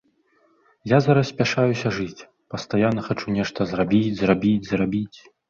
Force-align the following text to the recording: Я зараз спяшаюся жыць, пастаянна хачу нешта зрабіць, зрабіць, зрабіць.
Я 0.91 0.99
зараз 1.07 1.27
спяшаюся 1.31 1.91
жыць, 1.97 2.25
пастаянна 2.55 3.05
хачу 3.09 3.27
нешта 3.37 3.69
зрабіць, 3.75 4.19
зрабіць, 4.25 4.57
зрабіць. 4.73 5.17